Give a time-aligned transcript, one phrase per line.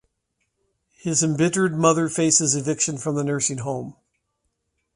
[0.97, 3.95] His embittered mother faces eviction from the nursing home.